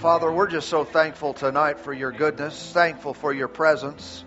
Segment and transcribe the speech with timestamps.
[0.00, 4.24] Father, we're just so thankful tonight for your goodness, thankful for your presence.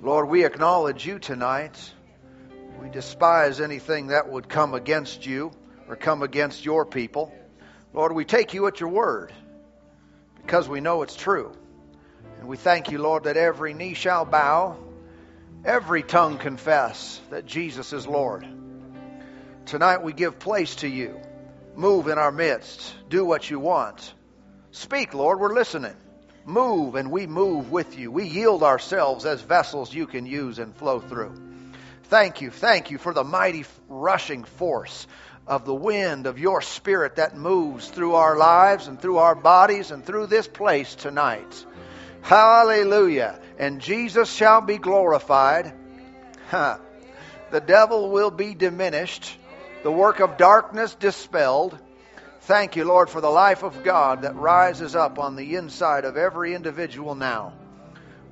[0.00, 1.76] Lord, we acknowledge you tonight.
[2.80, 5.50] We despise anything that would come against you
[5.88, 7.34] or come against your people.
[7.92, 9.32] Lord, we take you at your word
[10.42, 11.50] because we know it's true.
[12.38, 14.76] And we thank you, Lord, that every knee shall bow,
[15.64, 18.46] every tongue confess that Jesus is Lord.
[19.66, 21.20] Tonight we give place to you.
[21.74, 22.94] Move in our midst.
[23.08, 24.14] Do what you want.
[24.78, 25.96] Speak, Lord, we're listening.
[26.44, 28.12] Move, and we move with you.
[28.12, 31.34] We yield ourselves as vessels you can use and flow through.
[32.04, 35.08] Thank you, thank you for the mighty rushing force
[35.48, 39.90] of the wind of your spirit that moves through our lives and through our bodies
[39.90, 41.66] and through this place tonight.
[42.22, 43.40] Hallelujah.
[43.58, 45.72] And Jesus shall be glorified.
[46.50, 46.78] Huh.
[47.50, 49.36] The devil will be diminished.
[49.82, 51.76] The work of darkness dispelled
[52.48, 56.16] Thank you, Lord, for the life of God that rises up on the inside of
[56.16, 57.52] every individual now.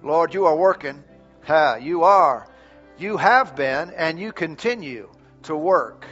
[0.02, 1.04] Lord, you are working.
[1.45, 2.48] Ha, you are.
[2.96, 5.10] You have been and you continue
[5.42, 6.06] to work.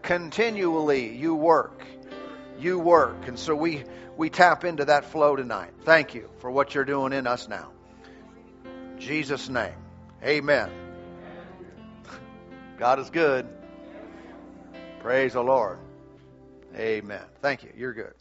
[0.00, 1.84] Continually you work.
[2.58, 3.28] You work.
[3.28, 3.84] And so we,
[4.16, 5.72] we tap into that flow tonight.
[5.82, 7.72] Thank you for what you're doing in us now.
[8.64, 9.76] In Jesus' name.
[10.24, 10.70] Amen.
[12.78, 13.46] God is good.
[15.00, 15.78] Praise the Lord.
[16.76, 17.22] Amen.
[17.42, 17.70] Thank you.
[17.76, 18.14] You're good.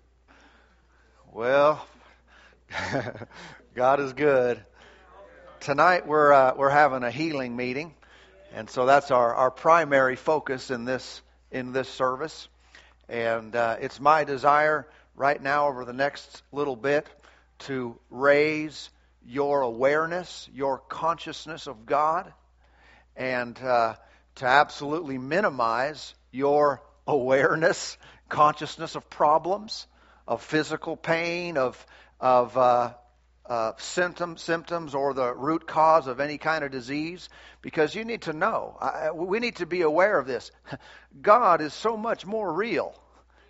[1.31, 1.85] Well,
[3.75, 4.59] God is good.
[5.59, 7.93] Tonight we're uh, we're having a healing meeting,
[8.51, 12.47] and so that's our, our primary focus in this in this service.
[13.07, 17.05] And uh, it's my desire right now over the next little bit
[17.59, 18.89] to raise
[19.27, 22.33] your awareness, your consciousness of God,
[23.15, 23.93] and uh,
[24.35, 27.97] to absolutely minimize your awareness
[28.29, 29.87] consciousness of problems,
[30.27, 31.85] of physical pain, of,
[32.19, 32.93] of uh,
[33.49, 37.29] uh, symptoms, symptoms or the root cause of any kind of disease,
[37.61, 38.77] because you need to know.
[38.79, 40.51] I, we need to be aware of this.
[41.21, 42.93] God is so much more real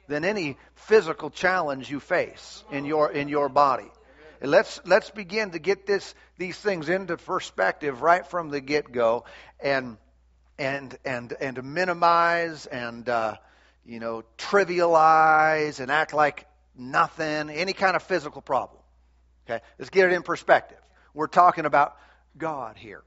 [0.07, 3.91] than any physical challenge you face in your in your body.
[4.41, 8.91] And let's let's begin to get this these things into perspective right from the get
[8.91, 9.25] go,
[9.59, 9.97] and
[10.57, 13.35] and and and minimize and uh,
[13.89, 16.45] you know, trivialize and act like
[16.77, 18.79] nothing, any kind of physical problem.
[19.45, 19.63] Okay?
[19.79, 20.77] Let's get it in perspective.
[21.15, 21.97] We're talking about
[22.37, 23.01] God here.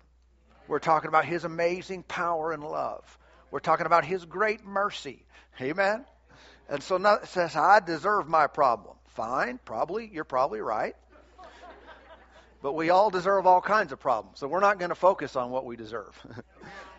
[0.67, 3.05] We're talking about His amazing power and love.
[3.53, 5.25] We're talking about His great mercy.
[5.61, 6.05] Amen?
[6.69, 8.97] And so it says, I deserve my problem.
[9.15, 10.97] Fine, probably, you're probably right.
[12.61, 14.39] But we all deserve all kinds of problems.
[14.41, 16.19] So we're not going to focus on what we deserve.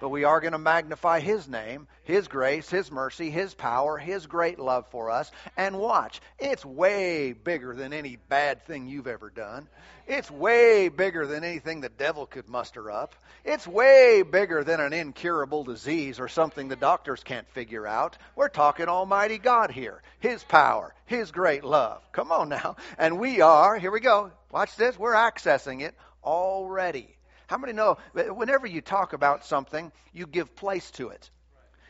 [0.04, 4.28] but we are going to magnify His name, His grace, His mercy, His power, His
[4.28, 5.32] great love for us.
[5.56, 9.66] And watch, it's way bigger than any bad thing you've ever done.
[10.06, 13.16] It's way bigger than anything the devil could muster up.
[13.46, 18.18] It's way bigger than an incurable disease or something the doctors can't figure out.
[18.36, 20.02] We're talking Almighty God here.
[20.20, 22.02] His power, His great love.
[22.12, 22.76] Come on now.
[22.98, 24.32] And we are, here we go.
[24.52, 25.00] Watch this.
[25.00, 27.16] We're accessing it already.
[27.54, 31.30] How many know whenever you talk about something, you give place to it?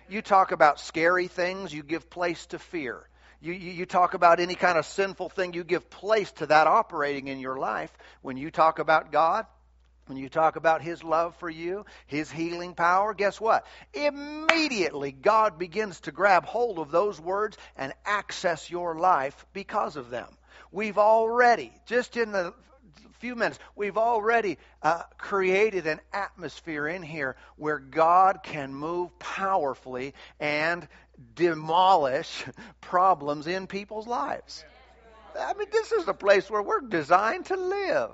[0.10, 3.08] You talk about scary things, you give place to fear.
[3.40, 6.68] You, you, you, talk about any kind of sinful thing, you give place to that
[6.68, 7.94] operating in your life.
[8.22, 9.46] When you talk about God,
[10.08, 13.66] when you talk about His love for you, His healing power, guess what?
[13.94, 20.10] Immediately God begins to grab hold of those words and access your life because of
[20.10, 20.28] them.
[20.74, 22.54] We've already, just in the
[23.24, 30.14] few minutes, we've already uh, created an atmosphere in here where God can move powerfully
[30.42, 30.86] and
[31.34, 32.44] demolish
[32.82, 34.66] problems in people's lives.
[35.40, 38.10] I mean, this is a place where we're designed to live.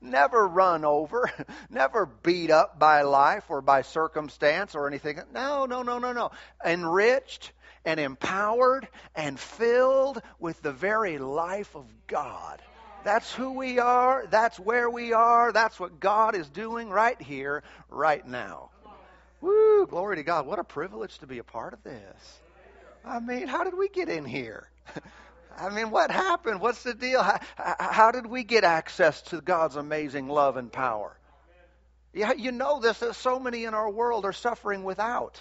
[0.00, 1.28] Never run over,
[1.68, 5.18] never beat up by life or by circumstance or anything.
[5.34, 6.30] No, no, no, no, no.
[6.64, 7.50] Enriched
[7.84, 12.62] and empowered and filled with the very life of God.
[13.06, 14.26] That's who we are.
[14.26, 15.52] That's where we are.
[15.52, 18.70] That's what God is doing right here, right now.
[19.40, 20.44] Woo, glory to God.
[20.44, 22.40] What a privilege to be a part of this.
[23.04, 24.68] I mean, how did we get in here?
[25.56, 26.60] I mean, what happened?
[26.60, 27.22] What's the deal?
[27.22, 27.38] How,
[27.78, 31.16] how, did we get access to God's amazing love and power?
[32.12, 35.40] Yeah, you know this that so many in our world are suffering without.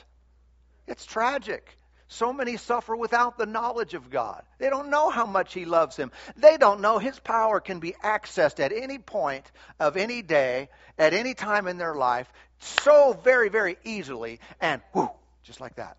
[0.86, 1.76] It's tragic.
[2.07, 4.44] So many suffer without the knowledge of God.
[4.60, 6.12] They don't know how much He loves them.
[6.38, 11.13] They don't know His power can be accessed at any point of any day, at
[11.13, 15.10] any time in their life, so very, very easily, and whoo,
[15.44, 15.98] just like that.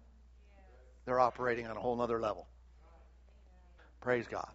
[1.04, 2.46] They're operating on a whole other level.
[4.00, 4.48] Praise God.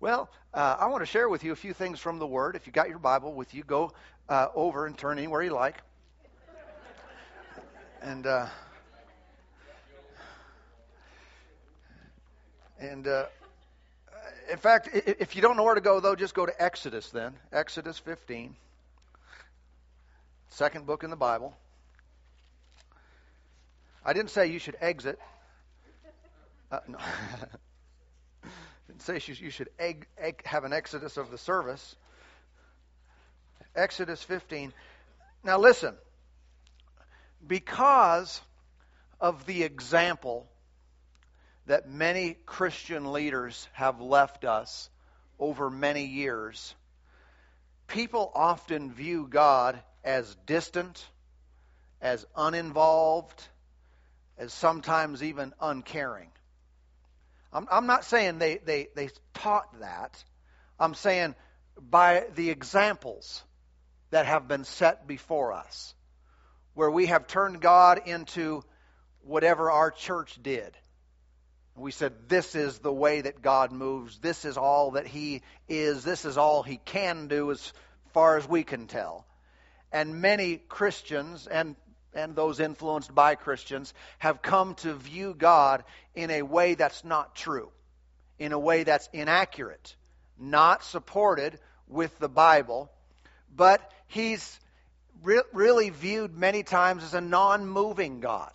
[0.00, 2.54] Well, uh, I want to share with you a few things from the Word.
[2.54, 3.92] If you got your Bible with you, go
[4.28, 5.76] uh, over and turn anywhere you like.
[8.00, 8.46] And uh,
[12.78, 13.26] and uh,
[14.50, 17.10] in fact, if you don't know where to go, though, just go to Exodus.
[17.10, 18.54] Then Exodus 15,
[20.50, 21.56] second book in the Bible.
[24.04, 25.18] I didn't say you should exit.
[26.70, 26.98] Uh, no.
[28.86, 31.96] didn't say you should egg, egg, have an exodus of the service.
[33.76, 34.72] Exodus 15.
[35.44, 35.94] Now listen.
[37.46, 38.40] Because
[39.20, 40.48] of the example
[41.68, 44.88] that many Christian leaders have left us
[45.38, 46.74] over many years,
[47.86, 51.06] people often view God as distant,
[52.00, 53.42] as uninvolved,
[54.38, 56.30] as sometimes even uncaring.
[57.52, 60.22] I'm, I'm not saying they, they, they taught that.
[60.80, 61.34] I'm saying
[61.78, 63.42] by the examples
[64.10, 65.94] that have been set before us,
[66.72, 68.62] where we have turned God into
[69.20, 70.74] whatever our church did.
[71.78, 74.18] We said, This is the way that God moves.
[74.18, 76.04] This is all that He is.
[76.04, 77.72] This is all He can do as
[78.12, 79.26] far as we can tell.
[79.92, 81.76] And many Christians and
[82.14, 85.84] and those influenced by Christians have come to view God
[86.14, 87.70] in a way that's not true,
[88.38, 89.94] in a way that's inaccurate,
[90.38, 92.90] not supported with the Bible,
[93.54, 94.58] but he's
[95.22, 98.52] re- really viewed many times as a non moving God.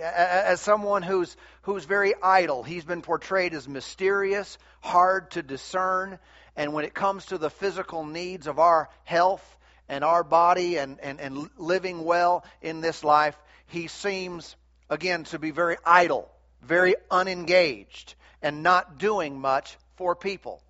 [0.00, 2.62] As someone who's, who's very idle.
[2.62, 6.18] He's been portrayed as mysterious, hard to discern,
[6.56, 11.00] and when it comes to the physical needs of our health and our body and,
[11.00, 13.36] and, and living well in this life,
[13.66, 14.56] he seems,
[14.88, 16.30] again, to be very idle,
[16.62, 20.62] very unengaged, and not doing much for people.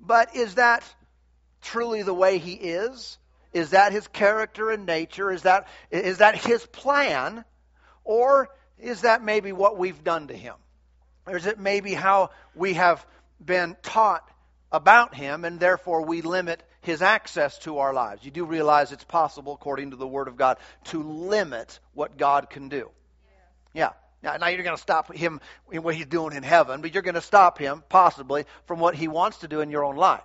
[0.00, 0.84] But is that
[1.62, 3.18] truly the way he is?
[3.52, 5.30] Is that his character and nature?
[5.30, 7.44] Is that, is that his plan?
[8.06, 8.48] Or
[8.78, 10.54] is that maybe what we've done to him?
[11.26, 13.04] Or is it maybe how we have
[13.44, 14.26] been taught
[14.72, 18.24] about him and therefore we limit his access to our lives.
[18.24, 22.48] You do realize it's possible, according to the Word of God, to limit what God
[22.48, 22.90] can do.
[23.74, 23.90] Yeah.
[24.22, 27.02] Now, now you're going to stop him in what he's doing in heaven, but you're
[27.02, 30.22] going to stop him, possibly, from what he wants to do in your own life.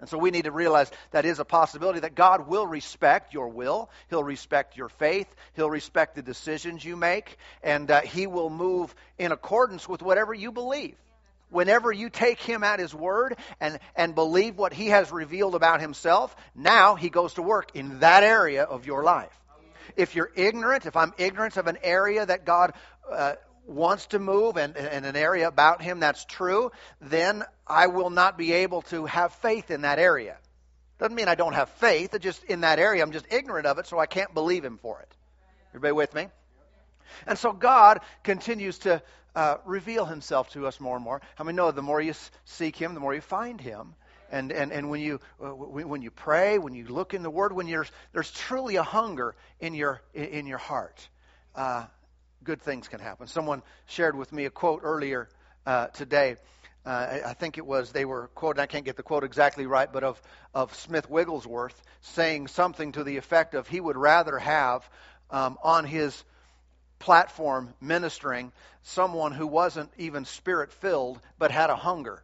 [0.00, 3.48] And so we need to realize that is a possibility that God will respect your
[3.48, 3.90] will.
[4.10, 5.28] He'll respect your faith.
[5.54, 7.36] He'll respect the decisions you make.
[7.62, 10.96] And uh, He will move in accordance with whatever you believe
[11.50, 15.80] whenever you take him at his word and, and believe what he has revealed about
[15.80, 19.32] himself, now he goes to work in that area of your life.
[19.96, 22.72] If you're ignorant, if I'm ignorant of an area that God
[23.10, 23.34] uh,
[23.66, 26.70] wants to move and, and an area about him that's true,
[27.00, 30.36] then I will not be able to have faith in that area.
[30.98, 33.78] Doesn't mean I don't have faith, it's just in that area I'm just ignorant of
[33.78, 35.12] it, so I can't believe him for it.
[35.70, 36.28] Everybody with me?
[37.26, 39.02] And so God continues to
[39.34, 41.20] uh, reveal himself to us more and more.
[41.34, 42.14] How many know the more you
[42.44, 43.94] seek him, the more you find him?
[44.30, 47.52] And, and, and when, you, uh, when you pray, when you look in the Word,
[47.52, 47.66] when
[48.12, 51.08] there's truly a hunger in your, in your heart,
[51.54, 51.86] uh,
[52.44, 53.26] good things can happen.
[53.26, 55.28] Someone shared with me a quote earlier
[55.66, 56.36] uh, today.
[56.86, 59.90] Uh, I, think it was, they were quoting, I can't get the quote exactly right,
[59.90, 60.20] but of,
[60.52, 64.88] of Smith Wigglesworth saying something to the effect of he would rather have
[65.30, 66.22] um, on his
[66.98, 72.22] platform ministering someone who wasn't even spirit filled but had a hunger,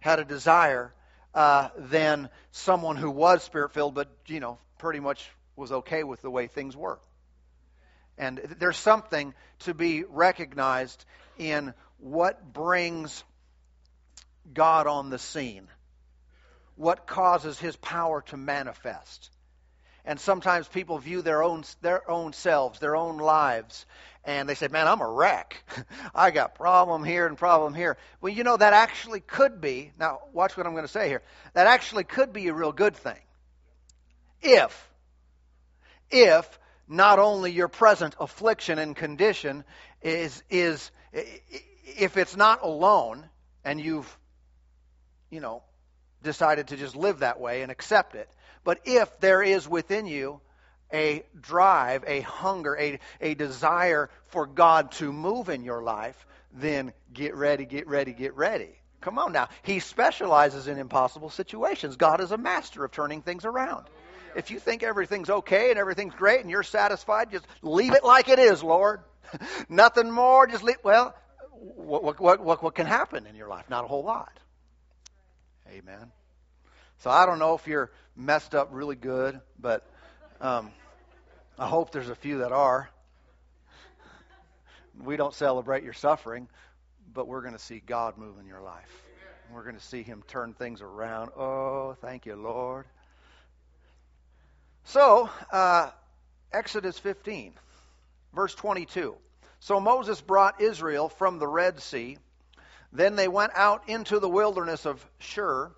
[0.00, 0.92] had a desire,
[1.34, 6.20] uh, than someone who was spirit filled but, you know, pretty much was okay with
[6.20, 6.98] the way things were.
[8.18, 11.04] And there's something to be recognized
[11.38, 13.24] in what brings
[14.52, 15.68] God on the scene,
[16.76, 19.30] what causes his power to manifest
[20.06, 23.84] and sometimes people view their own their own selves, their own lives,
[24.24, 25.64] and they say, "Man, I'm a wreck.
[26.14, 29.92] I got problem here and problem here." Well, you know that actually could be.
[29.98, 31.22] Now, watch what I'm going to say here.
[31.54, 33.18] That actually could be a real good thing.
[34.40, 34.88] If
[36.08, 36.58] if
[36.88, 39.64] not only your present affliction and condition
[40.02, 43.28] is is if it's not alone
[43.64, 44.18] and you've
[45.30, 45.62] you know
[46.22, 48.28] decided to just live that way and accept it
[48.64, 50.40] but if there is within you
[50.92, 56.92] a drive, a hunger, a, a desire for God to move in your life, then
[57.12, 58.70] get ready, get ready, get ready.
[59.00, 59.48] Come on now.
[59.62, 61.96] He specializes in impossible situations.
[61.96, 63.86] God is a master of turning things around.
[64.36, 68.28] If you think everything's okay and everything's great and you're satisfied, just leave it like
[68.28, 69.00] it is, Lord.
[69.68, 70.46] Nothing more.
[70.46, 70.76] Just leave.
[70.84, 71.14] Well,
[71.50, 73.70] what, what, what, what can happen in your life?
[73.70, 74.38] Not a whole lot.
[75.70, 76.12] Amen.
[76.98, 79.86] So I don't know if you're messed up really good, but
[80.40, 80.70] um,
[81.58, 82.90] I hope there's a few that are.
[85.02, 86.48] We don't celebrate your suffering,
[87.12, 89.02] but we're going to see God move in your life.
[89.52, 91.30] We're going to see Him turn things around.
[91.36, 92.86] Oh, thank you, Lord.
[94.86, 95.90] So, uh,
[96.52, 97.52] Exodus 15,
[98.32, 99.16] verse 22.
[99.58, 102.18] So Moses brought Israel from the Red Sea.
[102.92, 105.72] Then they went out into the wilderness of Shur,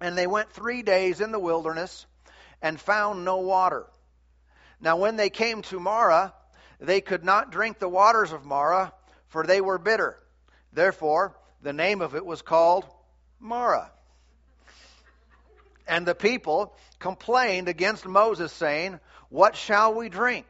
[0.00, 2.06] and they went three days in the wilderness
[2.62, 3.86] and found no water.
[4.80, 6.32] Now, when they came to Marah,
[6.78, 8.92] they could not drink the waters of Marah,
[9.26, 10.16] for they were bitter.
[10.72, 12.84] Therefore, the name of it was called
[13.40, 13.90] Marah.
[15.88, 20.46] And the people complained against Moses, saying, What shall we drink?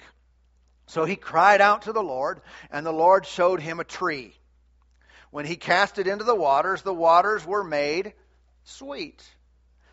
[0.86, 2.40] So he cried out to the Lord,
[2.70, 4.34] and the Lord showed him a tree.
[5.30, 8.14] When he cast it into the waters, the waters were made
[8.64, 9.22] sweet.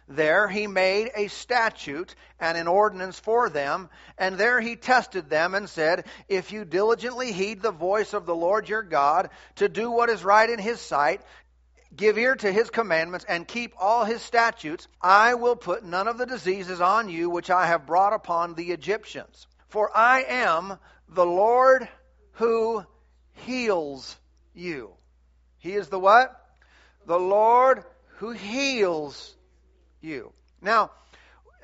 [0.08, 5.56] There he made a statute and an ordinance for them, and there he tested them
[5.56, 9.90] and said, If you diligently heed the voice of the Lord your God to do
[9.90, 11.22] what is right in his sight,
[11.96, 16.18] give ear to his commandments, and keep all his statutes, I will put none of
[16.18, 19.48] the diseases on you which I have brought upon the Egyptians.
[19.70, 20.78] For I am
[21.10, 21.88] the Lord
[22.34, 22.86] who
[23.34, 24.18] heals
[24.54, 24.92] you.
[25.58, 26.40] He is the what?
[27.06, 27.84] The Lord
[28.18, 29.36] who heals
[30.02, 30.32] you.
[30.62, 30.92] Now,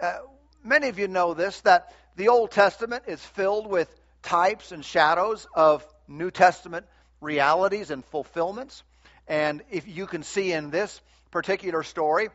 [0.01, 0.19] uh,
[0.63, 5.47] many of you know this that the Old Testament is filled with types and shadows
[5.55, 6.85] of New Testament
[7.21, 8.83] realities and fulfillments.
[9.27, 10.99] And if you can see in this
[11.31, 12.29] particular story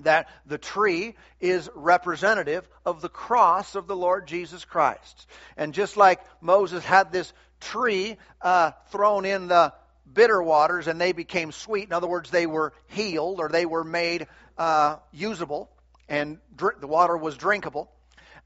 [0.00, 5.26] that the tree is representative of the cross of the Lord Jesus Christ.
[5.56, 9.72] And just like Moses had this tree uh, thrown in the
[10.12, 13.84] bitter waters and they became sweet, in other words, they were healed or they were
[13.84, 14.26] made
[14.58, 15.70] uh, usable
[16.08, 17.90] and the water was drinkable.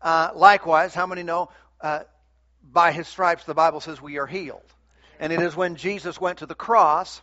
[0.01, 1.49] Uh, likewise, how many know
[1.81, 2.01] uh,
[2.63, 4.63] by his stripes the Bible says we are healed?
[5.19, 7.21] And it is when Jesus went to the cross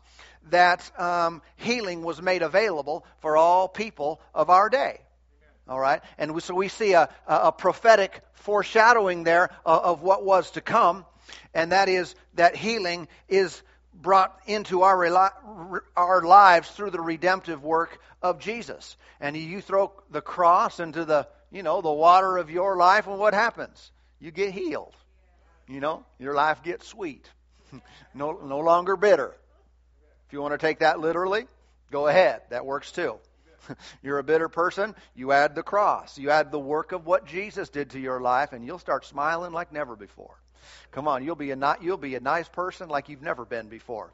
[0.50, 5.02] that um, healing was made available for all people of our day.
[5.68, 6.02] All right?
[6.18, 11.06] And so we see a, a prophetic foreshadowing there of, of what was to come,
[11.54, 13.62] and that is that healing is
[13.94, 18.98] brought into our, our lives through the redemptive work of Jesus.
[19.20, 23.18] And you throw the cross into the, you know, the water of your life, and
[23.18, 23.92] what happens?
[24.20, 24.94] You get healed.
[25.68, 27.28] You know, your life gets sweet.
[28.14, 29.34] no, no longer bitter.
[30.28, 31.46] If you want to take that literally,
[31.92, 32.42] go ahead.
[32.50, 33.16] That works too.
[34.04, 36.18] You're a bitter person, you add the cross.
[36.18, 39.52] You add the work of what Jesus did to your life, and you'll start smiling
[39.52, 40.36] like never before.
[40.92, 43.68] Come on, you'll be a not, you'll be a nice person like you've never been
[43.68, 44.12] before.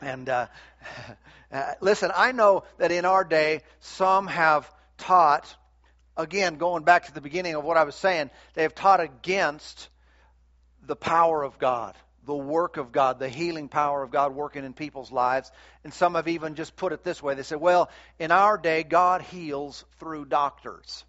[0.00, 0.46] And uh,
[1.52, 5.54] uh, listen, I know that in our day, some have taught,
[6.16, 9.88] again, going back to the beginning of what I was saying, they have taught against
[10.84, 14.72] the power of God, the work of God, the healing power of God working in
[14.72, 15.50] people's lives.
[15.84, 18.82] And some have even just put it this way they say, well, in our day,
[18.82, 21.04] God heals through doctors.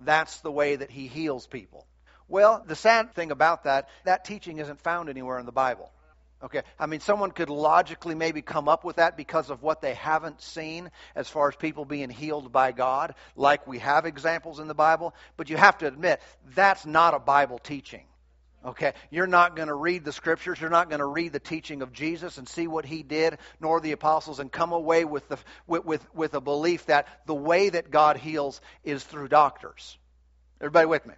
[0.00, 1.86] That's the way that He heals people.
[2.28, 5.90] Well, the sad thing about that, that teaching isn't found anywhere in the Bible.
[6.40, 9.94] Okay, I mean, someone could logically maybe come up with that because of what they
[9.94, 14.68] haven't seen as far as people being healed by God, like we have examples in
[14.68, 15.14] the Bible.
[15.36, 16.20] But you have to admit,
[16.54, 18.04] that's not a Bible teaching.
[18.68, 21.80] Okay, you're not going to read the scriptures, you're not going to read the teaching
[21.80, 25.38] of Jesus and see what he did, nor the apostles, and come away with, the,
[25.66, 29.96] with, with, with a belief that the way that God heals is through doctors.
[30.60, 31.14] Everybody with me?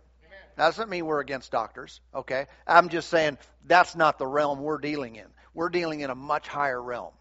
[0.56, 2.46] That doesn't mean we're against doctors, okay?
[2.68, 5.26] I'm just saying that's not the realm we're dealing in.
[5.52, 7.14] We're dealing in a much higher realm,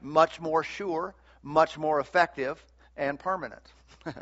[0.00, 2.60] much more sure, much more effective,
[2.96, 3.62] and permanent.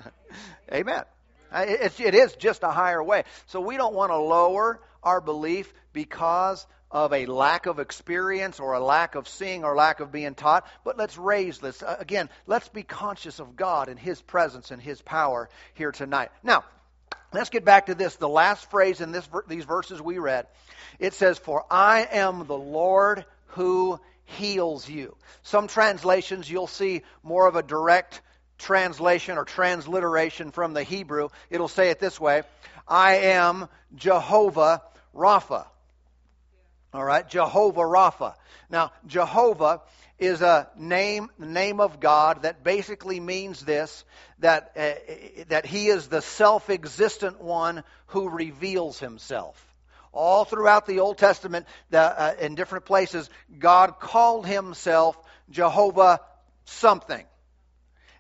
[0.73, 1.05] Amen.
[1.52, 3.25] Uh, it's, it is just a higher way.
[3.47, 8.73] So we don't want to lower our belief because of a lack of experience or
[8.73, 11.83] a lack of seeing or lack of being taught, but let's raise this.
[11.83, 16.31] Uh, again, let's be conscious of God and His presence and His power here tonight.
[16.43, 16.64] Now,
[17.33, 18.17] Let's get back to this.
[18.17, 20.47] The last phrase in this, these verses we read.
[20.99, 25.14] It says, For I am the Lord who heals you.
[25.43, 28.23] Some translations you'll see more of a direct
[28.59, 31.29] translation or transliteration from the Hebrew.
[31.50, 32.43] It'll say it this way
[32.87, 34.83] I am Jehovah
[35.15, 35.67] Rapha.
[36.93, 38.35] All right, Jehovah Rapha.
[38.71, 39.83] Now, Jehovah
[40.19, 44.05] is a name, name of God that basically means this
[44.41, 49.65] that, uh, that He is the self existent one who reveals Himself.
[50.12, 55.17] All throughout the Old Testament, the, uh, in different places, God called Himself
[55.50, 56.21] Jehovah
[56.65, 57.25] something.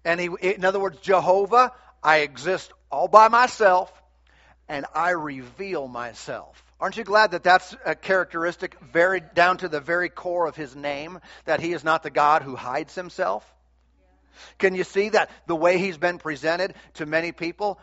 [0.04, 3.92] And he, in other words, Jehovah, I exist all by myself
[4.68, 6.62] and I reveal myself.
[6.80, 10.76] Aren't you glad that that's a characteristic very down to the very core of his
[10.76, 13.44] name that he is not the God who hides himself?
[14.58, 17.80] Can you see that the way he's been presented to many people,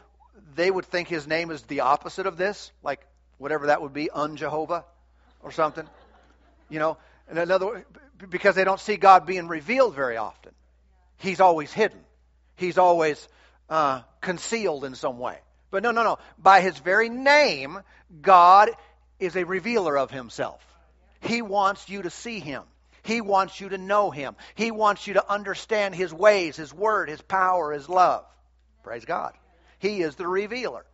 [0.56, 3.06] they would think his name is the opposite of this, like
[3.38, 4.86] whatever that would be, un-Jehovah
[5.44, 5.86] or something.
[6.70, 6.98] You know,
[7.30, 7.86] in another
[8.30, 10.54] because they don't see God being revealed very often.
[11.18, 12.00] He's always hidden.
[12.56, 13.28] He's always
[13.70, 15.38] uh, concealed in some way.
[15.72, 16.20] But no, no, no.
[16.38, 17.80] By his very name,
[18.22, 18.70] God
[19.20, 20.62] is a revealer of himself.
[21.22, 22.64] He wants you to see him.
[23.04, 24.36] He wants you to know him.
[24.56, 28.26] He wants you to understand his ways, his word, his power, his love.
[28.84, 29.34] Praise God.
[29.80, 30.86] He is the revealer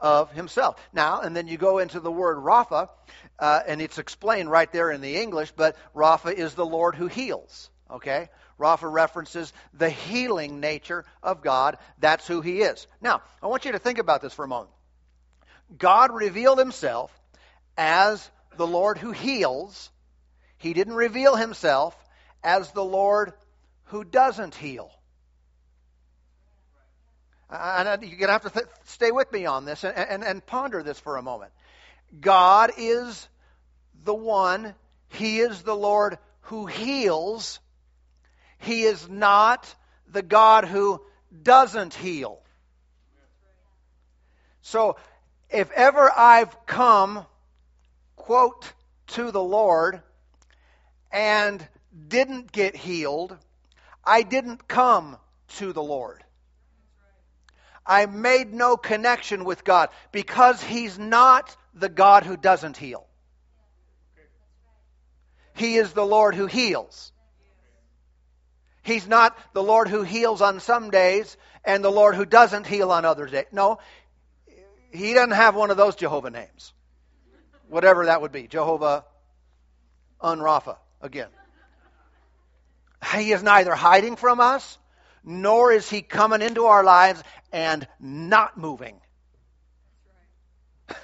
[0.00, 0.76] of himself.
[0.92, 2.88] Now, and then you go into the word Rapha,
[3.38, 7.06] uh, and it's explained right there in the English, but Rapha is the Lord who
[7.06, 7.70] heals.
[7.90, 8.28] Okay?
[8.60, 11.78] Rapha references the healing nature of God.
[11.98, 12.86] That's who he is.
[13.00, 14.70] Now, I want you to think about this for a moment.
[15.76, 17.10] God revealed himself
[17.76, 19.90] as the Lord who heals.
[20.58, 21.96] He didn't reveal himself
[22.42, 23.32] as the Lord
[23.84, 24.90] who doesn't heal.
[27.48, 30.46] And you're going to have to th- stay with me on this and, and, and
[30.46, 31.52] ponder this for a moment.
[32.20, 33.28] God is
[34.04, 34.74] the one,
[35.08, 37.58] He is the Lord who heals
[38.60, 39.74] he is not
[40.06, 41.02] the God who
[41.42, 42.40] doesn't heal.
[44.62, 44.96] So,
[45.48, 47.26] if ever I've come,
[48.16, 48.72] quote,
[49.08, 50.02] to the Lord
[51.10, 51.66] and
[52.08, 53.36] didn't get healed,
[54.04, 55.16] I didn't come
[55.56, 56.22] to the Lord.
[57.86, 63.06] I made no connection with God because He's not the God who doesn't heal.
[65.54, 67.12] He is the Lord who heals.
[68.82, 72.90] He's not the Lord who heals on some days and the Lord who doesn't heal
[72.90, 73.46] on other days.
[73.52, 73.78] No,
[74.90, 76.72] he doesn't have one of those Jehovah names.
[77.68, 78.46] Whatever that would be.
[78.48, 79.04] Jehovah
[80.20, 81.28] Unrapha, again.
[83.14, 84.78] He is neither hiding from us,
[85.24, 89.00] nor is he coming into our lives and not moving.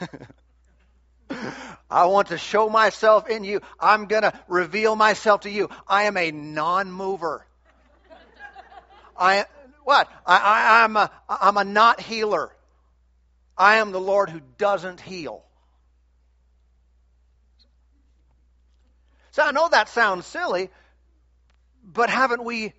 [1.91, 3.61] I want to show myself in you.
[3.79, 5.69] I'm going to reveal myself to you.
[5.87, 7.47] I am a non mover.
[9.19, 9.47] I
[9.85, 10.09] what?
[10.27, 12.51] I, I, I'm a I'm a not healer.
[13.57, 15.43] I am the Lord who doesn't heal.
[19.31, 20.71] So I know that sounds silly,
[21.85, 22.73] but haven't we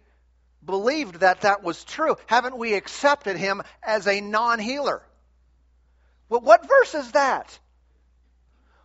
[0.66, 2.18] believed that that was true?
[2.26, 5.02] Haven't we accepted him as a non healer?
[6.30, 7.58] Well, what verse is that?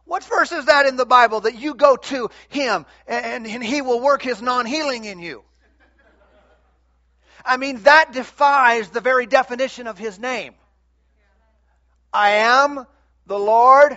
[0.04, 3.82] What verse is that in the Bible that you go to him and, and he
[3.82, 5.42] will work his non healing in you?
[7.44, 10.54] I mean, that defies the very definition of his name.
[12.12, 12.86] I am
[13.26, 13.96] the Lord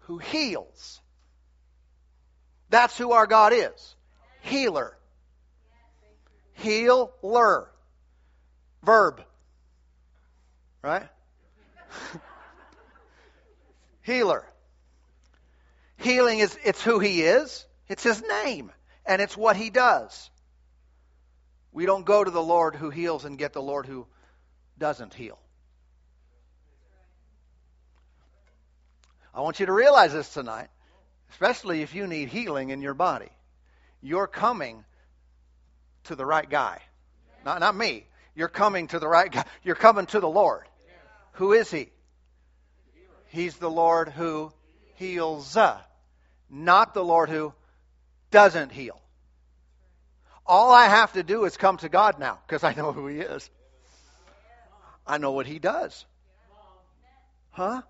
[0.00, 1.00] who heals.
[2.70, 3.96] That's who our God is.
[4.40, 4.96] Healer.
[6.54, 7.68] Healer.
[8.82, 9.22] Verb.
[10.82, 11.08] Right?
[14.02, 14.44] Healer.
[15.98, 17.66] Healing is it's who he is.
[17.88, 18.72] It's his name.
[19.04, 20.30] And it's what he does.
[21.76, 24.06] We don't go to the Lord who heals and get the Lord who
[24.78, 25.38] doesn't heal.
[29.34, 30.68] I want you to realize this tonight,
[31.32, 33.28] especially if you need healing in your body.
[34.00, 34.86] You're coming
[36.04, 36.80] to the right guy.
[37.44, 38.06] Not, not me.
[38.34, 39.44] You're coming to the right guy.
[39.62, 40.64] You're coming to the Lord.
[41.32, 41.90] Who is He?
[43.26, 44.50] He's the Lord who
[44.94, 45.58] heals,
[46.48, 47.52] not the Lord who
[48.30, 48.98] doesn't heal.
[50.48, 53.18] All I have to do is come to God now because I know who He
[53.18, 53.50] is.
[55.06, 56.04] I know what He does.
[57.50, 57.82] Huh?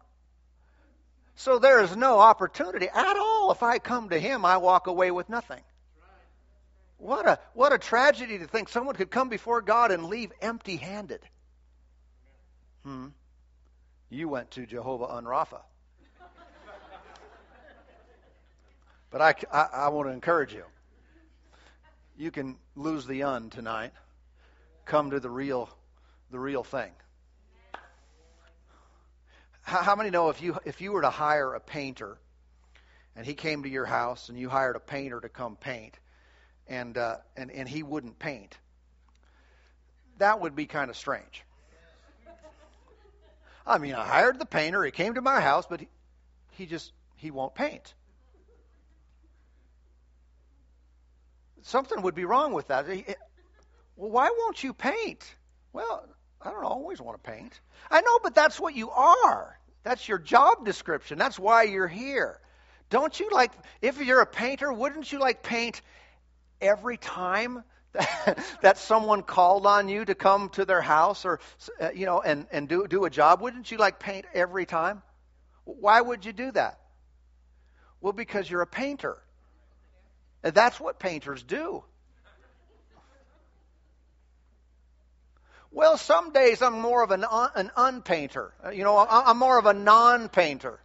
[1.34, 3.50] So there is no opportunity at all.
[3.52, 5.60] If I come to Him, I walk away with nothing.
[6.98, 10.76] What a, what a tragedy to think someone could come before God and leave empty
[10.76, 11.20] handed.
[12.84, 13.08] Hmm.
[14.08, 15.60] You went to Jehovah Unrapha.
[19.10, 20.64] But I, I, I want to encourage you
[22.16, 23.92] you can lose the un tonight.
[24.84, 25.68] Come to the real,
[26.30, 26.92] the real thing.
[29.62, 32.18] How, how many know if you if you were to hire a painter,
[33.16, 35.98] and he came to your house, and you hired a painter to come paint,
[36.68, 38.56] and uh, and and he wouldn't paint,
[40.18, 41.42] that would be kind of strange.
[43.66, 44.84] I mean, I hired the painter.
[44.84, 45.88] He came to my house, but he,
[46.52, 47.94] he just he won't paint.
[51.66, 52.86] Something would be wrong with that.
[53.96, 55.24] Well, why won't you paint?
[55.72, 56.06] Well,
[56.40, 57.58] I don't always want to paint.
[57.90, 59.58] I know, but that's what you are.
[59.82, 61.18] That's your job description.
[61.18, 62.40] That's why you're here.
[62.88, 63.52] Don't you like,
[63.82, 65.80] if you're a painter, wouldn't you like paint
[66.60, 67.64] every time
[68.62, 71.40] that, someone called on you to come to their house or,
[71.80, 73.40] uh, you know, and, and do, do a job?
[73.40, 75.02] Wouldn't you like paint every time?
[75.64, 76.78] Why would you do that?
[78.00, 79.16] Well, because you're a painter.
[80.54, 81.84] That's what painters do.
[85.72, 88.54] Well, some days I'm more of an, un, an unpainter.
[88.64, 90.80] Uh, you know, I'm more of a non painter.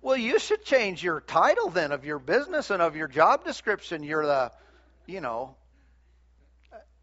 [0.00, 4.04] Well, you should change your title then of your business and of your job description.
[4.04, 4.52] You're the,
[5.06, 5.56] you know,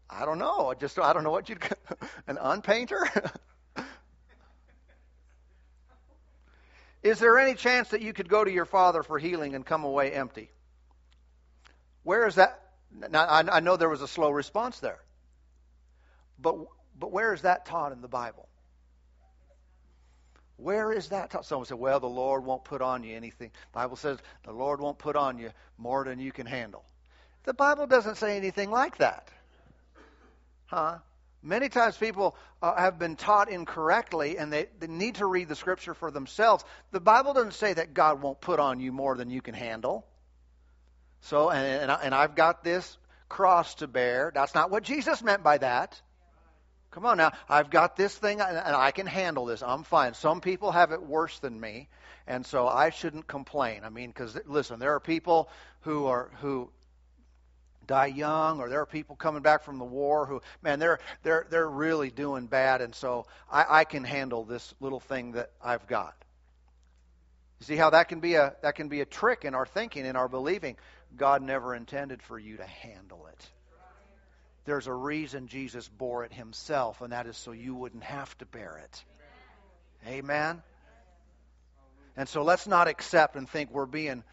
[0.08, 0.70] I don't know.
[0.70, 1.62] I just I don't know what you'd
[2.26, 3.06] an unpainter.
[7.02, 9.84] Is there any chance that you could go to your father for healing and come
[9.84, 10.50] away empty?
[12.06, 12.60] Where is that?
[13.10, 15.00] Now, I, I know there was a slow response there.
[16.38, 16.54] But,
[16.96, 18.48] but where is that taught in the Bible?
[20.56, 21.46] Where is that taught?
[21.46, 23.50] Someone said, well, the Lord won't put on you anything.
[23.72, 26.84] The Bible says the Lord won't put on you more than you can handle.
[27.42, 29.28] The Bible doesn't say anything like that.
[30.66, 30.98] Huh?
[31.42, 35.56] Many times people uh, have been taught incorrectly and they, they need to read the
[35.56, 36.64] scripture for themselves.
[36.92, 40.06] The Bible doesn't say that God won't put on you more than you can handle.
[41.26, 42.96] So, and, and, I, and I've got this
[43.28, 44.30] cross to bear.
[44.32, 46.00] That's not what Jesus meant by that.
[46.92, 47.32] Come on now.
[47.48, 49.60] I've got this thing and I can handle this.
[49.60, 50.14] I'm fine.
[50.14, 51.88] Some people have it worse than me,
[52.28, 53.82] and so I shouldn't complain.
[53.84, 56.70] I mean, because listen, there are people who are who
[57.86, 61.46] die young, or there are people coming back from the war who, man, they're they're
[61.50, 65.86] they're really doing bad, and so I, I can handle this little thing that I've
[65.88, 66.14] got.
[67.60, 70.04] You see how that can be a that can be a trick in our thinking,
[70.04, 70.76] in our believing.
[71.16, 73.50] God never intended for you to handle it.
[74.64, 78.46] There's a reason Jesus bore it himself, and that is so you wouldn't have to
[78.46, 79.04] bear it.
[80.08, 80.62] Amen.
[82.16, 84.24] And so let's not accept and think we're being,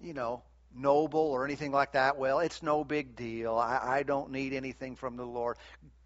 [0.00, 0.42] you know,
[0.74, 2.16] noble or anything like that.
[2.16, 3.56] Well, it's no big deal.
[3.56, 5.56] I, I don't need anything from the Lord.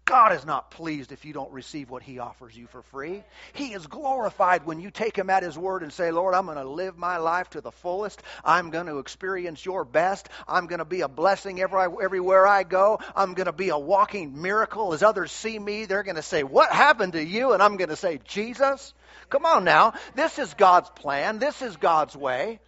[0.09, 3.23] God is not pleased if you don't receive what He offers you for free.
[3.53, 6.57] He is glorified when you take Him at His word and say, Lord, I'm going
[6.57, 8.23] to live my life to the fullest.
[8.43, 10.27] I'm going to experience your best.
[10.47, 12.99] I'm going to be a blessing every, everywhere I go.
[13.15, 14.93] I'm going to be a walking miracle.
[14.93, 17.53] As others see me, they're going to say, What happened to you?
[17.53, 18.95] And I'm going to say, Jesus.
[19.29, 19.93] Come on now.
[20.15, 21.37] This is God's plan.
[21.37, 22.59] This is God's way.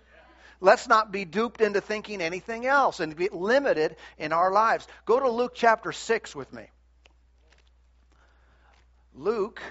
[0.59, 4.87] Let's not be duped into thinking anything else and be limited in our lives.
[5.07, 6.67] Go to Luke chapter 6 with me.
[9.15, 9.61] Luke,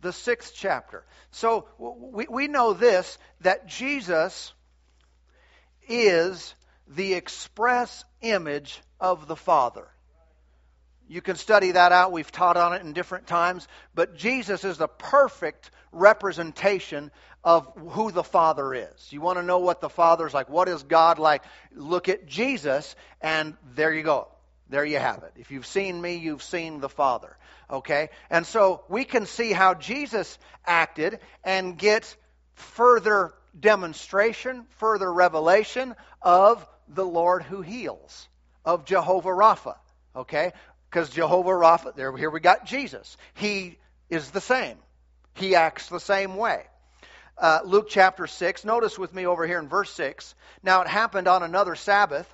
[0.00, 1.04] the sixth chapter.
[1.30, 4.52] So we, we know this that Jesus
[5.88, 6.54] is
[6.88, 9.88] the express image of the Father.
[11.08, 12.10] You can study that out.
[12.10, 13.68] We've taught on it in different times.
[13.94, 17.12] But Jesus is the perfect representation
[17.44, 19.12] of who the Father is.
[19.12, 20.50] You want to know what the Father's like?
[20.50, 21.44] What is God like?
[21.72, 24.28] Look at Jesus, and there you go.
[24.68, 25.32] There you have it.
[25.36, 27.36] If you've seen me, you've seen the Father.
[27.70, 28.10] Okay?
[28.30, 32.16] And so we can see how Jesus acted and get
[32.54, 38.28] further demonstration, further revelation of the Lord who heals,
[38.64, 39.76] of Jehovah Rapha.
[40.14, 40.52] Okay?
[40.90, 43.16] Because Jehovah Rapha, there, here we got Jesus.
[43.34, 44.76] He is the same.
[45.34, 46.64] He acts the same way.
[47.38, 50.34] Uh, Luke chapter 6, notice with me over here in verse 6.
[50.62, 52.26] Now it happened on another Sabbath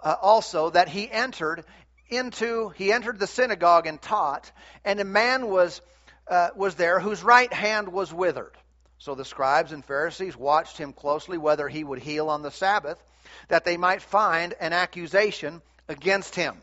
[0.00, 1.64] uh, also that he entered
[2.08, 4.50] into, he entered the synagogue and taught,
[4.84, 5.80] and a man was,
[6.28, 8.56] uh, was there whose right hand was withered.
[8.98, 13.02] So the scribes and Pharisees watched him closely whether he would heal on the Sabbath,
[13.48, 16.62] that they might find an accusation against him.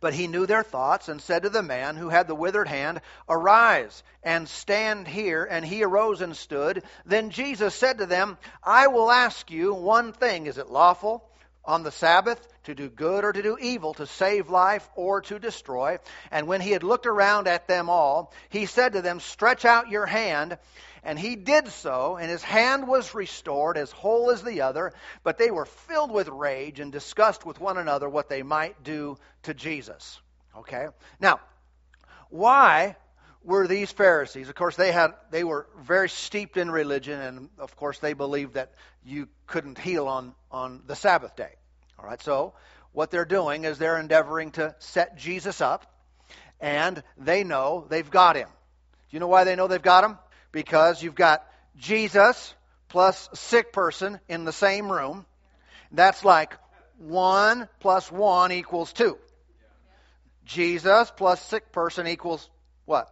[0.00, 3.00] But he knew their thoughts and said to the man who had the withered hand,
[3.28, 5.44] Arise and stand here.
[5.44, 6.82] And he arose and stood.
[7.06, 10.46] Then Jesus said to them, I will ask you one thing.
[10.46, 11.24] Is it lawful
[11.64, 15.38] on the Sabbath to do good or to do evil, to save life or to
[15.38, 15.98] destroy?
[16.30, 19.88] And when he had looked around at them all, he said to them, Stretch out
[19.88, 20.58] your hand.
[21.04, 24.92] And he did so, and his hand was restored as whole as the other.
[25.24, 29.16] But they were filled with rage and discussed with one another what they might do
[29.42, 30.20] to Jesus.
[30.56, 30.86] Okay?
[31.18, 31.40] Now,
[32.30, 32.96] why
[33.44, 34.48] were these Pharisees?
[34.48, 38.54] Of course, they had they were very steeped in religion, and of course, they believed
[38.54, 38.72] that
[39.04, 41.54] you couldn't heal on on the Sabbath day.
[42.02, 42.54] All right, so
[42.92, 45.86] what they're doing is they're endeavoring to set Jesus up,
[46.60, 48.48] and they know they've got him.
[48.48, 50.18] Do you know why they know they've got him?
[50.52, 51.44] because you've got
[51.76, 52.54] Jesus
[52.88, 55.26] plus sick person in the same room.
[55.90, 56.56] That's like
[56.98, 59.18] 1 plus 1 equals 2.
[60.44, 62.48] Jesus plus sick person equals
[62.84, 63.08] what?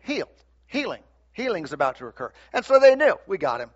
[0.00, 0.28] Healed.
[0.66, 1.02] Healing.
[1.32, 2.32] Healing is about to occur.
[2.52, 3.16] And so they knew.
[3.26, 3.70] We got him.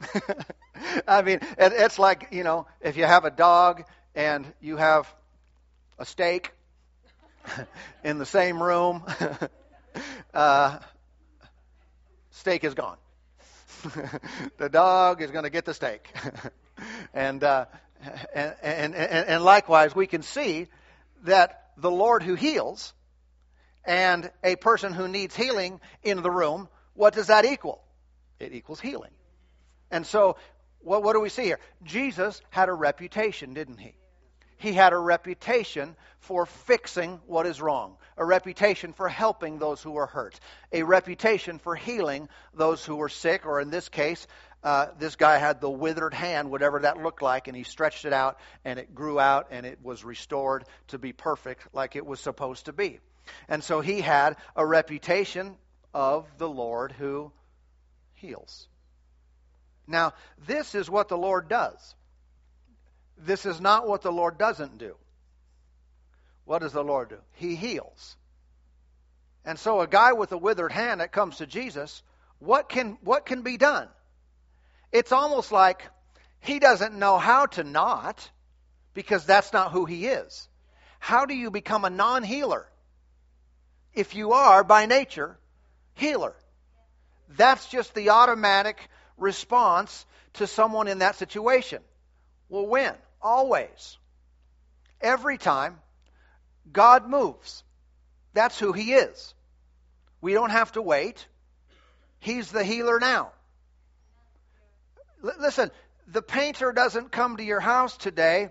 [1.08, 5.12] I mean, it's like, you know, if you have a dog and you have
[5.98, 6.52] a steak
[8.04, 9.02] in the same room,
[10.34, 10.78] uh,
[12.30, 12.96] steak is gone.
[14.58, 16.08] the dog is going to get the steak.
[17.14, 17.66] and, uh,
[18.34, 20.66] and, and, and, and likewise, we can see
[21.24, 22.92] that the Lord who heals
[23.84, 27.82] and a person who needs healing in the room, what does that equal?
[28.40, 29.12] It equals healing.
[29.90, 30.36] And so,
[30.80, 31.60] what, what do we see here?
[31.84, 33.94] Jesus had a reputation, didn't he?
[34.58, 39.96] He had a reputation for fixing what is wrong, a reputation for helping those who
[39.96, 40.40] are hurt,
[40.72, 44.26] a reputation for healing those who were sick, or in this case,
[44.64, 48.12] uh, this guy had the withered hand, whatever that looked like, and he stretched it
[48.12, 52.18] out, and it grew out, and it was restored to be perfect like it was
[52.18, 52.98] supposed to be.
[53.48, 55.56] And so he had a reputation
[55.92, 57.30] of the Lord who
[58.14, 58.68] heals.
[59.86, 60.14] Now,
[60.46, 61.94] this is what the Lord does.
[63.18, 64.96] This is not what the Lord doesn't do.
[66.44, 67.18] What does the Lord do?
[67.34, 68.16] He heals.
[69.44, 72.02] And so a guy with a withered hand that comes to Jesus,
[72.38, 73.88] what can what can be done?
[74.92, 75.82] It's almost like
[76.40, 78.28] he doesn't know how to not
[78.94, 80.48] because that's not who he is.
[80.98, 82.66] How do you become a non-healer?
[83.94, 85.38] If you are by nature
[85.94, 86.34] healer.
[87.36, 88.78] That's just the automatic
[89.16, 91.82] response to someone in that situation.
[92.48, 92.94] Well, when?
[93.20, 93.98] Always.
[95.00, 95.78] Every time
[96.72, 97.62] God moves.
[98.34, 99.34] That's who He is.
[100.20, 101.26] We don't have to wait.
[102.18, 103.32] He's the healer now.
[105.24, 105.70] L- listen,
[106.06, 108.50] the painter doesn't come to your house today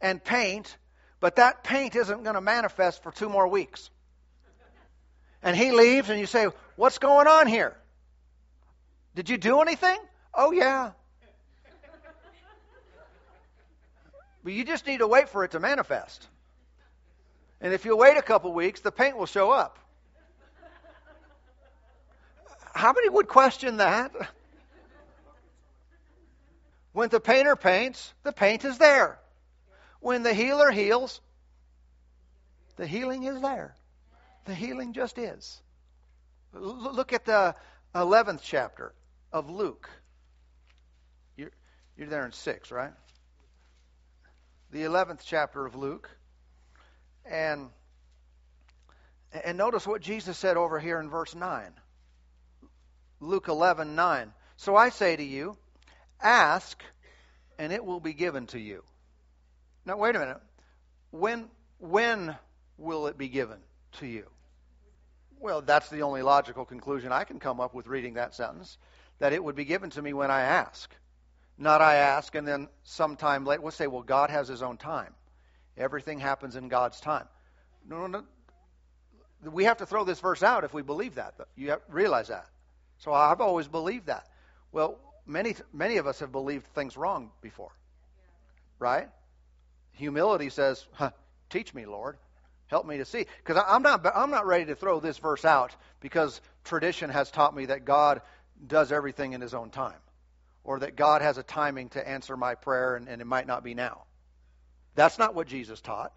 [0.00, 0.76] and paint,
[1.20, 3.90] but that paint isn't going to manifest for two more weeks.
[5.42, 7.76] And he leaves, and you say, What's going on here?
[9.16, 9.96] Did you do anything?
[10.34, 10.90] Oh, yeah.
[14.44, 16.28] But you just need to wait for it to manifest.
[17.62, 19.78] And if you wait a couple weeks, the paint will show up.
[22.74, 24.12] How many would question that?
[26.92, 29.18] When the painter paints, the paint is there.
[30.00, 31.22] When the healer heals,
[32.76, 33.74] the healing is there.
[34.44, 35.62] The healing just is.
[36.52, 37.54] Look at the
[37.94, 38.92] 11th chapter
[39.36, 39.88] of Luke.
[41.36, 41.52] You're,
[41.96, 42.92] you're there in 6, right?
[44.70, 46.10] the 11th chapter of Luke.
[47.24, 47.70] And,
[49.44, 51.72] and notice what Jesus said over here in verse 9.
[53.20, 54.32] Luke 11, 9.
[54.56, 55.56] So I say to you,
[56.20, 56.82] ask,
[57.58, 58.82] and it will be given to you.
[59.84, 60.40] Now, wait a minute.
[61.10, 62.36] When, when
[62.76, 63.58] will it be given
[63.98, 64.26] to you?
[65.38, 68.78] Well, that's the only logical conclusion I can come up with reading that sentence
[69.18, 70.94] that it would be given to me when I ask.
[71.58, 75.14] Not I ask, and then sometime later, we'll say, well, God has his own time.
[75.76, 77.26] Everything happens in God's time.
[77.88, 78.24] No, no, no.
[79.50, 81.34] We have to throw this verse out if we believe that.
[81.56, 82.46] You have, realize that.
[82.98, 84.26] So I've always believed that.
[84.72, 87.72] Well, many, many of us have believed things wrong before.
[88.78, 89.08] Right?
[89.92, 91.10] Humility says, huh,
[91.48, 92.16] teach me, Lord.
[92.68, 93.26] Help me to see.
[93.44, 97.54] Because I'm not, I'm not ready to throw this verse out because tradition has taught
[97.54, 98.22] me that God
[98.64, 99.98] does everything in his own time
[100.66, 103.62] or that God has a timing to answer my prayer and, and it might not
[103.62, 104.02] be now.
[104.96, 106.12] That's not what Jesus taught.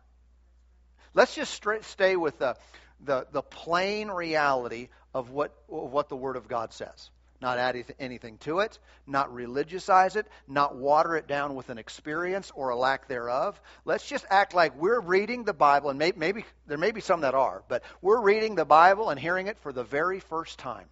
[1.13, 2.56] Let's just straight, stay with the,
[3.02, 7.12] the, the plain reality of what, of what the Word of God says.
[7.41, 12.52] Not add anything to it, not religiousize it, not water it down with an experience
[12.54, 13.60] or a lack thereof.
[13.86, 17.21] Let's just act like we're reading the Bible, and maybe, maybe there may be some
[17.21, 20.88] that are, but we're reading the Bible and hearing it for the very first time.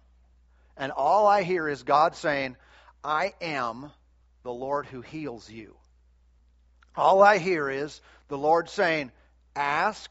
[0.78, 2.56] And all I hear is God saying,
[3.02, 3.90] I am
[4.44, 5.76] the Lord who heals you.
[6.96, 9.10] All I hear is the Lord saying,
[9.56, 10.10] Ask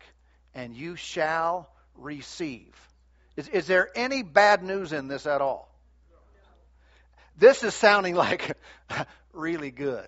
[0.54, 2.76] and you shall receive.
[3.38, 5.74] Is, is there any bad news in this at all?
[7.38, 8.58] This is sounding like
[9.34, 10.08] really good.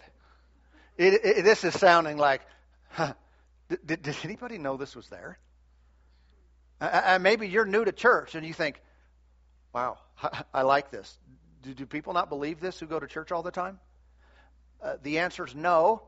[0.97, 2.41] It, it, this is sounding like,
[2.89, 3.13] huh,
[3.69, 5.37] did, did, anybody know this was there?
[6.81, 8.81] And maybe you're new to church and you think,
[9.73, 9.97] wow,
[10.53, 11.17] I like this
[11.62, 13.79] do, do people not believe this who go to church all the time?
[14.82, 16.01] Uh, the answer is no,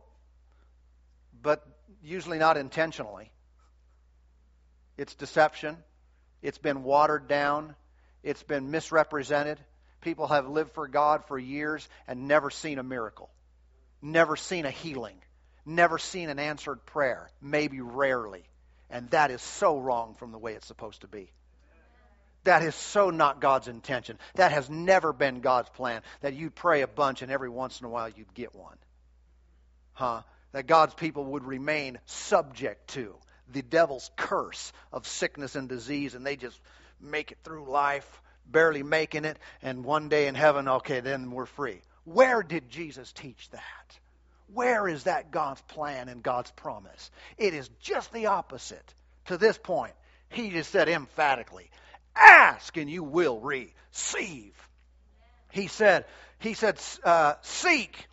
[1.42, 1.66] but
[2.02, 3.32] usually not intentionally.
[4.98, 5.78] It's deception.
[6.42, 7.76] It's been watered down.
[8.24, 9.60] It's been misrepresented.
[10.02, 13.30] People have lived for God for years and never seen a miracle,
[14.02, 15.18] never seen a healing,
[15.66, 18.44] never seen an answered prayer, maybe rarely.
[18.90, 21.32] And that is so wrong from the way it's supposed to be.
[22.44, 24.18] That is so not God's intention.
[24.36, 26.02] That has never been God's plan.
[26.22, 28.78] That you'd pray a bunch and every once in a while you'd get one.
[29.94, 30.22] Huh?
[30.54, 33.16] That God's people would remain subject to
[33.52, 36.60] the devil's curse of sickness and disease and they just
[37.00, 41.46] make it through life, barely making it, and one day in heaven, okay, then we're
[41.46, 41.82] free.
[42.04, 44.00] Where did Jesus teach that?
[44.54, 47.12] Where is that God's plan and God's promise?
[47.38, 48.94] It is just the opposite
[49.26, 49.94] to this point.
[50.30, 51.70] He just said emphatically,
[52.16, 54.54] ask and you will receive.
[55.52, 56.06] He said,
[56.40, 58.08] he said, uh, seek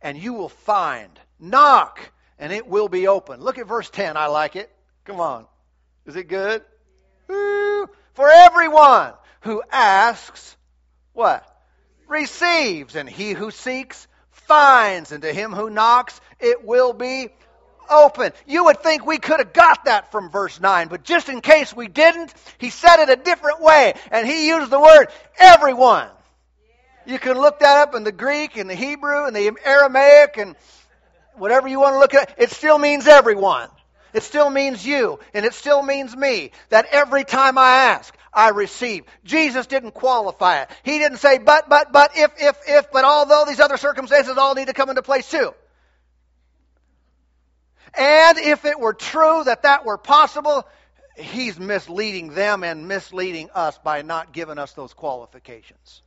[0.00, 1.18] and you will find.
[1.38, 3.40] Knock and it will be open.
[3.40, 4.16] Look at verse 10.
[4.16, 4.70] I like it.
[5.04, 5.46] Come on.
[6.06, 6.62] Is it good?
[7.28, 7.88] Woo.
[8.14, 10.56] For everyone who asks,
[11.12, 11.46] what?
[12.08, 12.96] Receives.
[12.96, 15.12] And he who seeks, finds.
[15.12, 17.28] And to him who knocks, it will be
[17.90, 18.32] open.
[18.46, 21.74] You would think we could have got that from verse 9, but just in case
[21.74, 23.94] we didn't, he said it a different way.
[24.10, 26.08] And he used the word everyone.
[27.04, 30.56] You can look that up in the Greek and the Hebrew and the Aramaic and
[31.34, 32.34] whatever you want to look at.
[32.38, 33.68] It still means everyone.
[34.12, 36.52] It still means you, and it still means me.
[36.68, 39.04] That every time I ask, I receive.
[39.24, 40.70] Jesus didn't qualify it.
[40.82, 44.54] He didn't say, but, but, but, if, if, if, but although these other circumstances all
[44.54, 45.54] need to come into place too.
[47.98, 50.66] And if it were true that that were possible,
[51.16, 56.02] he's misleading them and misleading us by not giving us those qualifications.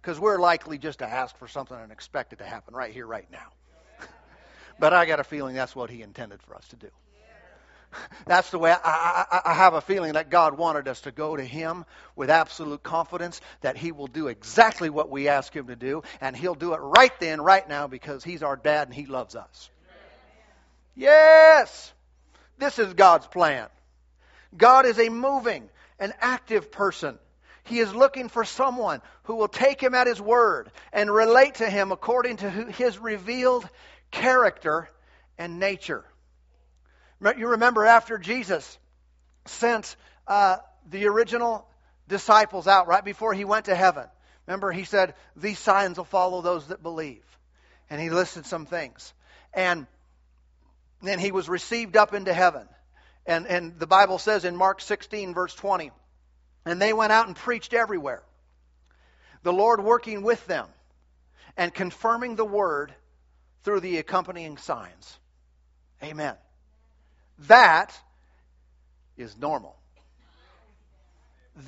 [0.00, 3.06] Because we're likely just to ask for something and expect it to happen right here,
[3.06, 3.52] right now.
[4.78, 6.88] but I got a feeling that's what he intended for us to do.
[8.26, 8.78] That's the way I,
[9.30, 11.84] I, I, have a feeling that God wanted us to go to Him
[12.16, 16.34] with absolute confidence that He will do exactly what we ask Him to do, and
[16.34, 19.70] He'll do it right then, right now, because He's our dad and He loves us.
[20.94, 21.92] Yes!
[22.58, 23.68] This is God's plan.
[24.56, 27.18] God is a moving, an active person.
[27.64, 31.70] He is looking for someone who will take him at his word and relate to
[31.70, 33.68] him according to his revealed
[34.10, 34.88] character
[35.38, 36.04] and nature.
[37.36, 38.78] You remember after Jesus
[39.46, 40.58] sent uh,
[40.90, 41.66] the original
[42.08, 44.06] disciples out right before he went to heaven.
[44.46, 47.24] Remember, he said, These signs will follow those that believe.
[47.88, 49.14] And he listed some things.
[49.54, 49.86] And
[51.08, 52.68] then he was received up into heaven.
[53.26, 55.90] And, and the Bible says in Mark 16, verse 20,
[56.64, 58.22] and they went out and preached everywhere,
[59.42, 60.66] the Lord working with them
[61.56, 62.94] and confirming the word
[63.64, 65.18] through the accompanying signs.
[66.02, 66.34] Amen.
[67.46, 67.96] That
[69.16, 69.76] is normal.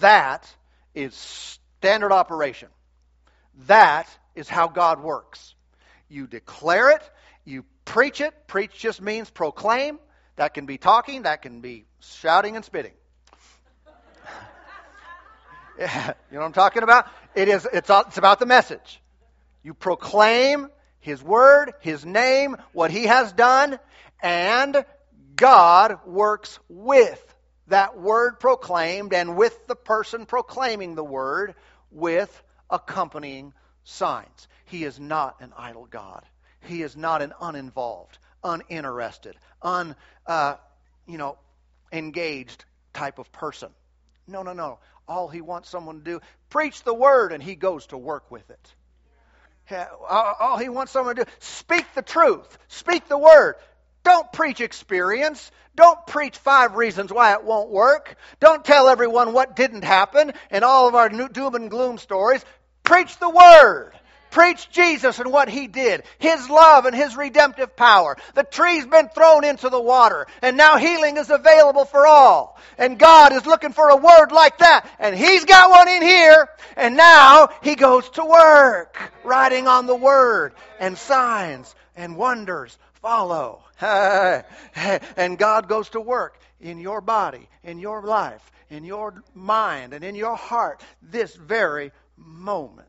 [0.00, 0.48] That
[0.94, 2.68] is standard operation.
[3.66, 5.54] That is how God works.
[6.08, 7.10] You declare it,
[7.84, 8.34] preach it.
[8.46, 9.98] Preach just means proclaim.
[10.36, 12.92] That can be talking, that can be shouting and spitting.
[15.78, 17.06] you know what I'm talking about?
[17.34, 19.00] It is it's, it's about the message.
[19.62, 20.68] You proclaim
[21.00, 23.78] his word, his name, what he has done,
[24.22, 24.84] and
[25.36, 27.22] God works with
[27.68, 31.54] that word proclaimed and with the person proclaiming the word
[31.90, 33.52] with accompanying
[33.84, 34.48] signs.
[34.66, 36.24] He is not an idle God.
[36.66, 39.96] He is not an uninvolved, uninterested, un,
[40.26, 40.56] uh,
[41.06, 41.38] you know,
[41.92, 43.70] engaged type of person.
[44.26, 44.78] No, no, no.
[45.06, 48.48] All he wants someone to do, preach the word, and he goes to work with
[48.50, 48.74] it.
[50.10, 53.56] All he wants someone to do, speak the truth, speak the word.
[54.02, 55.50] Don't preach experience.
[55.76, 58.16] Don't preach five reasons why it won't work.
[58.38, 62.44] Don't tell everyone what didn't happen and all of our doom and gloom stories.
[62.82, 63.92] Preach the Word.
[64.34, 68.16] Preach Jesus and what He did, His love and His redemptive power.
[68.34, 72.58] The tree's been thrown into the water, and now healing is available for all.
[72.76, 76.48] And God is looking for a word like that, and He's got one in here,
[76.76, 83.62] and now He goes to work, writing on the Word, and signs and wonders follow.
[83.80, 90.02] and God goes to work in your body, in your life, in your mind, and
[90.02, 92.88] in your heart this very moment.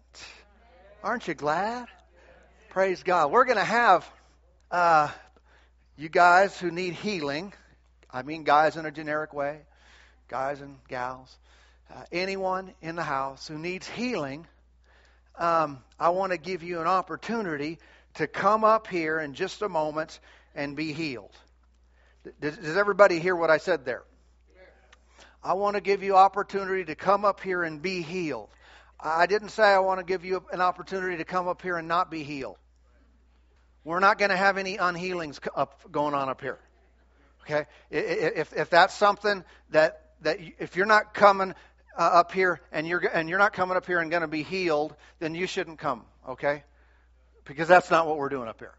[1.05, 1.87] Aren't you glad?
[2.69, 3.31] Praise God.
[3.31, 4.11] We're going to have
[4.71, 5.09] uh,
[5.97, 7.53] you guys who need healing.
[8.11, 9.59] I mean, guys in a generic way,
[10.29, 11.37] guys and gals.
[11.93, 14.47] Uh, anyone in the house who needs healing,
[15.37, 17.77] um, I want to give you an opportunity
[18.15, 20.19] to come up here in just a moment
[20.55, 21.37] and be healed.
[22.41, 24.01] Does, does everybody hear what I said there?
[25.43, 28.49] I want to give you opportunity to come up here and be healed.
[29.05, 31.87] I didn't say I want to give you an opportunity to come up here and
[31.87, 32.57] not be healed.
[33.83, 36.57] We're not going to have any unhealings up, going on up here.
[37.43, 37.65] Okay?
[37.91, 41.53] If, if that's something that, that if you're not coming
[41.95, 44.41] uh, up here and you're, and you're not coming up here and going to be
[44.41, 46.05] healed, then you shouldn't come.
[46.27, 46.63] Okay?
[47.45, 48.73] Because that's not what we're doing up here.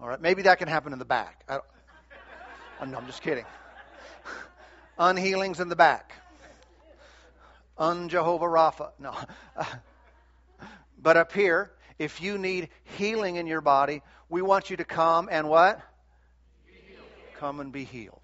[0.00, 0.20] All right?
[0.20, 1.44] Maybe that can happen in the back.
[1.48, 1.60] I
[2.84, 3.44] no, I'm just kidding.
[4.98, 6.19] Unhealings in the back.
[7.80, 8.90] Un Jehovah Rapha.
[9.00, 9.16] No.
[11.02, 15.28] but up here, if you need healing in your body, we want you to come
[15.30, 15.80] and what?
[17.38, 18.20] Come and be healed.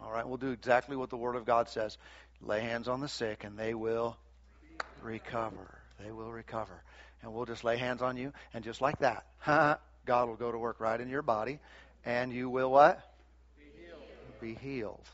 [0.00, 1.96] All right, we'll do exactly what the Word of God says.
[2.42, 4.16] Lay hands on the sick, and they will
[5.02, 5.78] recover.
[6.04, 6.82] They will recover.
[7.22, 9.26] And we'll just lay hands on you, and just like that,
[10.06, 11.58] God will go to work right in your body,
[12.04, 13.00] and you will what?
[13.58, 14.02] Be healed.
[14.40, 15.04] Be healed.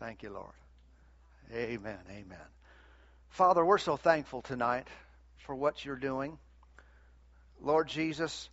[0.00, 0.54] Thank you, Lord.
[1.54, 1.98] Amen.
[2.10, 2.38] Amen.
[3.30, 4.86] Father, we're so thankful tonight
[5.46, 6.38] for what you're doing.
[7.62, 8.50] Lord Jesus,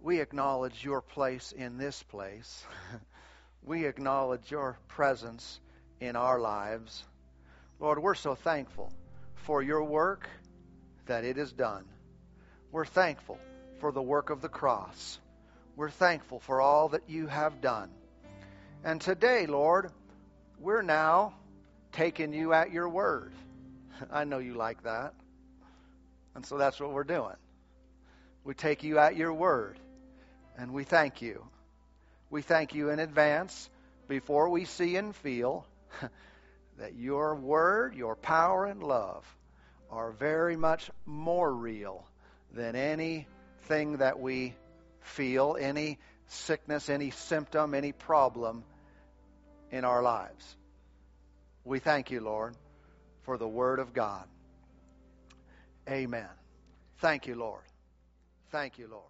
[0.00, 2.64] we acknowledge your place in this place.
[3.64, 5.58] we acknowledge your presence
[5.98, 7.02] in our lives.
[7.80, 8.92] Lord, we're so thankful
[9.34, 10.28] for your work
[11.06, 11.84] that it is done.
[12.70, 13.38] We're thankful
[13.80, 15.18] for the work of the cross.
[15.74, 17.90] We're thankful for all that you have done.
[18.84, 19.90] And today, Lord,
[20.60, 21.34] we're now
[21.92, 23.32] taking you at your word.
[24.10, 25.14] I know you like that.
[26.34, 27.36] And so that's what we're doing.
[28.44, 29.78] We take you at your word.
[30.56, 31.44] And we thank you.
[32.30, 33.68] We thank you in advance
[34.08, 35.66] before we see and feel
[36.78, 39.24] that your word, your power, and love
[39.90, 42.06] are very much more real
[42.52, 44.54] than anything that we
[45.00, 48.64] feel, any sickness, any symptom, any problem
[49.70, 50.56] in our lives.
[51.64, 52.56] We thank you, Lord,
[53.22, 54.26] for the Word of God.
[55.88, 56.28] Amen.
[56.98, 57.62] Thank you, Lord.
[58.50, 59.09] Thank you, Lord.